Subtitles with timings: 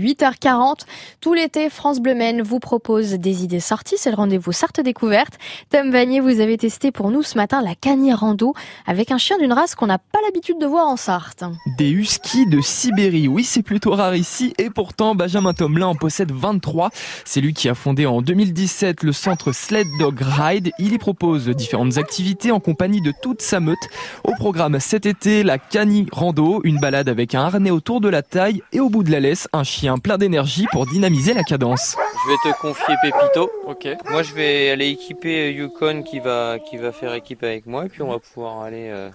[0.00, 0.82] 8h40,
[1.20, 3.96] tout l'été, France Bleu Maine vous propose des idées sorties.
[3.98, 5.40] C'est le rendez-vous Sarthe Découverte.
[5.70, 8.54] Tom Vanier, vous avez testé pour nous ce matin la cagni rando
[8.86, 11.42] avec un chien d'une race qu'on n'a pas l'habitude de voir en Sarthe.
[11.78, 13.26] Des huskies de Sibérie.
[13.26, 16.90] Oui, c'est plutôt rare ici et pourtant Benjamin Tomelin en possède 23.
[17.24, 20.70] C'est lui qui a fondé en 2017 le centre Sled Dog Ride.
[20.78, 23.76] Il y propose différentes activités en compagnie de toute sa meute.
[24.22, 28.22] Au programme cet été, la cagni rando, une balade avec un harnais autour de la
[28.22, 31.96] taille et au bout de la laisse, un chien plein d'énergie pour dynamiser la cadence.
[32.26, 33.50] Je vais te confier Pépito.
[33.66, 33.88] Ok.
[34.10, 37.88] Moi, je vais aller équiper Yukon qui va, qui va faire équipe avec moi et
[37.88, 39.08] puis on va pouvoir aller euh,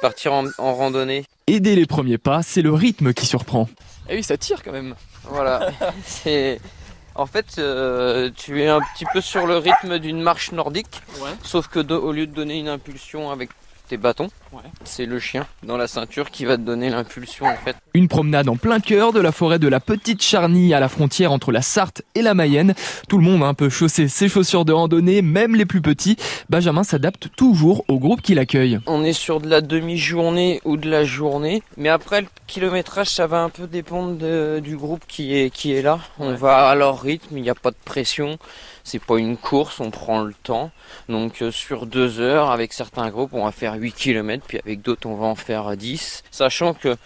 [0.00, 1.24] partir en, en randonnée.
[1.48, 3.68] Dès les premiers pas, c'est le rythme qui surprend.
[4.08, 4.94] Eh oui, ça tire quand même.
[5.24, 5.70] Voilà.
[6.06, 6.60] C'est
[7.14, 11.30] en fait, euh, tu es un petit peu sur le rythme d'une marche nordique, Ouais.
[11.42, 13.50] sauf que au lieu de donner une impulsion avec
[13.86, 14.60] tes bâtons, Ouais.
[14.84, 17.76] c'est le chien dans la ceinture qui va te donner l'impulsion en fait.
[17.94, 21.32] Une promenade en plein cœur de la forêt de la Petite Charny à la frontière
[21.32, 22.74] entre la Sarthe et la Mayenne.
[23.08, 26.16] Tout le monde a un peu chaussé ses chaussures de randonnée, même les plus petits.
[26.50, 28.78] Benjamin s'adapte toujours au groupe qui l'accueille.
[28.86, 33.26] On est sur de la demi-journée ou de la journée, mais après le kilométrage, ça
[33.26, 35.98] va un peu dépendre de- du groupe qui est qui est là.
[36.18, 36.36] On Ouais.
[36.36, 38.38] va à leur rythme, il n'y a pas de pression.
[38.86, 40.70] C'est pas une course, on prend le temps.
[41.08, 44.80] Donc euh, sur deux heures, avec certains groupes, on va faire 8 km, puis avec
[44.80, 46.22] d'autres, on va en faire 10.
[46.30, 46.96] Sachant que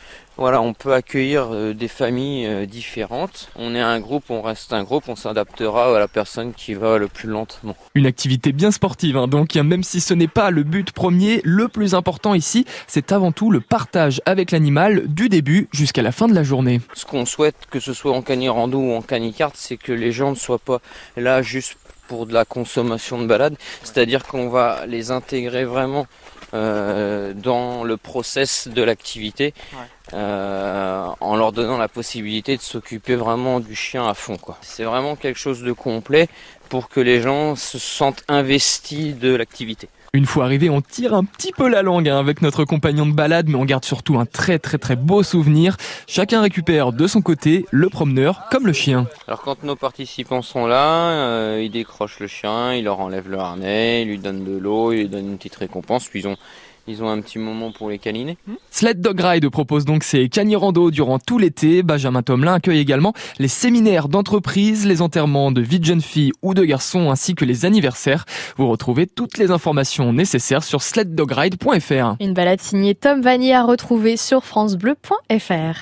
[0.41, 3.51] voilà, on peut accueillir euh, des familles euh, différentes.
[3.57, 6.97] On est un groupe, on reste un groupe, on s'adaptera à la personne qui va
[6.97, 7.77] le plus lentement.
[7.95, 11.43] Une activité bien sportive, hein, donc hein, même si ce n'est pas le but premier,
[11.45, 16.11] le plus important ici, c'est avant tout le partage avec l'animal du début jusqu'à la
[16.11, 16.81] fin de la journée.
[16.95, 20.31] Ce qu'on souhaite, que ce soit en cani-rando ou en canicarte, c'est que les gens
[20.31, 20.81] ne soient pas
[21.19, 21.77] là juste
[22.09, 23.57] pour de la consommation de balade.
[23.83, 26.07] C'est-à-dire qu'on va les intégrer vraiment
[26.53, 29.87] euh, dans le process de l'activité Ouais.
[30.13, 34.37] Euh, en leur donnant la possibilité de s'occuper vraiment du chien à fond.
[34.37, 34.59] quoi.
[34.61, 36.29] C'est vraiment quelque chose de complet
[36.69, 39.89] pour que les gens se sentent investis de l'activité.
[40.13, 43.13] Une fois arrivé, on tire un petit peu la langue hein, avec notre compagnon de
[43.13, 45.77] balade, mais on garde surtout un très très très beau souvenir.
[46.09, 49.07] Chacun récupère de son côté le promeneur comme le chien.
[49.29, 53.39] Alors quand nos participants sont là, euh, ils décrochent le chien, ils leur enlèvent le
[53.39, 56.37] harnais, ils lui donnent de l'eau, ils lui donnent une petite récompense, puis ils ont,
[56.91, 58.37] ils ont un petit moment pour les câliner.
[58.71, 61.83] Sled Dog Ride propose donc ses cani-rando durant tout l'été.
[61.83, 66.55] Benjamin Tomelin accueille également les séminaires d'entreprise, les enterrements de vie de jeunes filles ou
[66.55, 68.25] de garçons ainsi que les anniversaires.
[68.57, 72.17] Vous retrouvez toutes les informations nécessaires sur sleddogride.fr.
[72.21, 75.79] Une balade signée Tom Vanier à retrouver sur francebleu.fr.